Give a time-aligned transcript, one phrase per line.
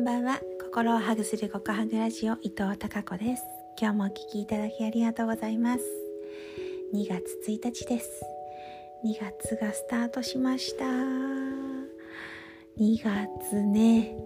[0.00, 0.40] んばんは。
[0.62, 3.42] 心をハグする極ハグラジオ伊藤孝子です。
[3.78, 5.80] 今日もお聞きいただきありがとうございます。
[6.94, 8.08] 2月1日です。
[9.04, 10.86] 2月がスタートしました。
[12.78, 14.16] 2月ね。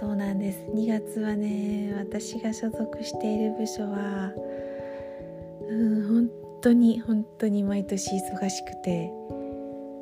[0.00, 0.64] そうなんです。
[0.74, 4.32] 2月はね私が所属している部署は
[5.68, 6.30] うん本
[6.62, 9.12] 当に本当に毎年忙しくて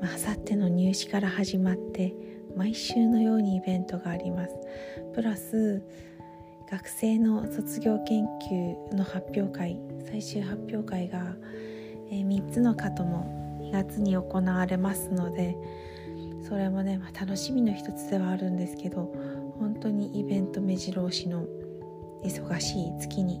[0.00, 2.14] あさっての入試から始まって
[2.56, 4.54] 毎週のようにイベントがあります。
[5.14, 5.82] プラス
[6.70, 9.78] 学生の卒業研究の発表会
[10.10, 11.36] 最終発表会が、
[12.10, 15.56] え、3つの課とも2月に行われますので
[16.48, 19.12] それもね、まあ、楽しみの一つではあるんですけど
[19.58, 21.46] 本当にイベント目白押しの
[22.24, 23.38] 忙しい月に、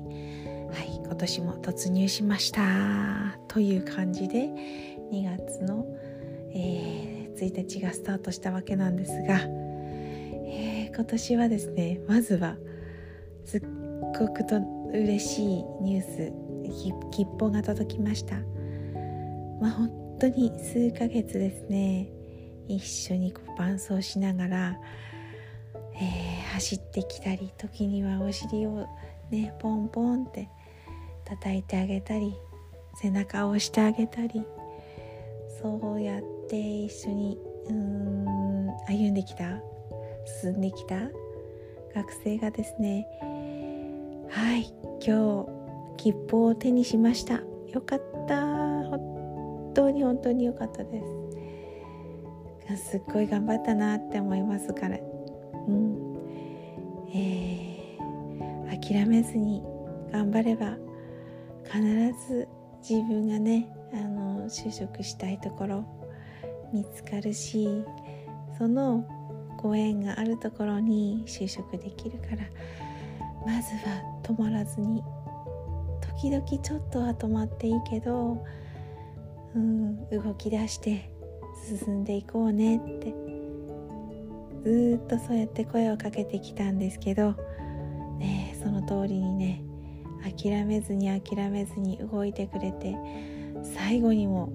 [0.72, 2.62] はい、今年も突入しました。
[3.48, 4.48] という感じで
[5.10, 5.84] 2月の、
[6.52, 9.40] えー1日がスタートしたわけなんですが、
[10.48, 12.56] えー、今年はですねまずは
[13.44, 13.62] すっ
[14.18, 14.60] ごくと
[14.92, 16.32] 嬉しいニュース
[17.10, 18.36] 吉報が届きました。
[19.60, 22.08] まあ本当に数ヶ月ですね
[22.68, 24.78] 一緒にこう伴走しながら、
[25.94, 28.86] えー、走ってきたり時にはお尻を
[29.30, 30.48] ねポンポンって
[31.24, 32.34] 叩いてあげたり
[32.94, 34.44] 背中を押してあげたり
[35.60, 39.60] そうやって一緒にうん歩んできた
[40.42, 40.96] 進んできた
[41.94, 43.06] 学生がですね
[44.30, 44.72] はい
[45.04, 45.56] 今日
[45.96, 47.40] 切符を手にしました。
[47.72, 48.36] よかった。
[48.88, 51.02] 本当に本当によかったで
[52.76, 52.90] す。
[52.90, 54.98] すっごい頑張ったなって思いますから
[55.68, 56.16] うん。
[57.14, 59.62] えー、諦めずに
[60.12, 60.76] 頑張れば
[61.64, 61.80] 必
[62.28, 62.48] ず
[62.88, 65.84] 自分がねあの就職したいところ
[66.72, 67.68] 見つかるし
[68.58, 69.06] その
[69.58, 72.38] ご縁があるところに就職できるから
[73.46, 75.02] まずは止まらずに
[76.18, 78.44] 時々ちょっとは止まっていいけど、
[79.54, 81.10] うん、動き出して
[81.66, 83.14] 進んでいこうねって
[84.64, 87.34] ずっとそうやって声をかけてきたんですけど、
[88.18, 89.62] ね、その通りにね
[90.22, 92.96] 諦めずに諦めずに動いてくれて
[93.74, 94.52] 最後にも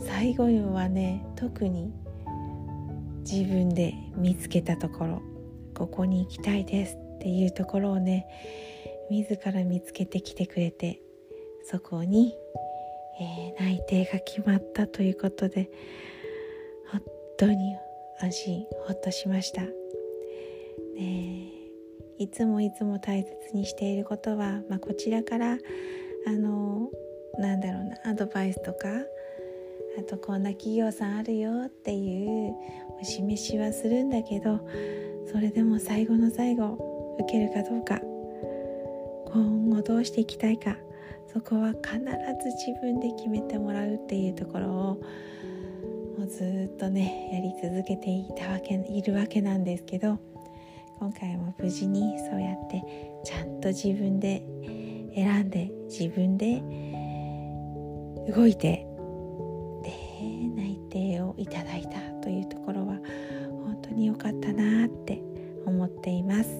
[0.00, 1.92] 最後にはね特に
[3.20, 5.22] 自分で見つけたところ
[5.74, 8.26] ここに行きたいですっていうところをね
[9.10, 11.00] 自ら見つけてきてくれて
[11.64, 12.34] そこに、
[13.20, 15.70] えー、内定が決まったということで
[16.90, 17.02] 本
[17.38, 17.76] 当に
[18.20, 19.62] 安心ほっとしました。
[19.62, 21.58] ね
[22.18, 25.58] いつもいつも大切にしていることは、まあ、こちらから
[26.26, 26.90] あの
[27.38, 28.88] なんだろうなアドバイスとか
[29.98, 32.54] あとこんな企業さんあるよっていう
[33.00, 34.60] お示しはするんだけど
[35.30, 38.00] それでも最後の最後受けるかどうか
[39.32, 40.76] 今後どうしていきたいか
[41.32, 44.70] そこは必ず自分で決めてもらうっていうところを
[46.18, 50.18] もうずっとねやり続けていたわけいるわけなんですけど
[50.98, 52.82] 今回も無事にそうやって
[53.24, 54.42] ちゃんと自分で
[55.14, 56.62] 選んで自分で
[58.28, 58.86] 動いて
[59.82, 59.92] で
[60.54, 62.98] 内定をいただいたというところは
[63.64, 65.22] 本当に良かったなって
[65.66, 66.50] 思っています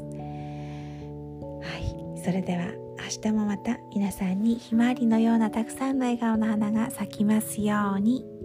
[1.62, 2.66] はいそれでは
[2.98, 8.37] 明日もまた皆さんにひまわりのようなたくさんの笑顔の花が咲きますように。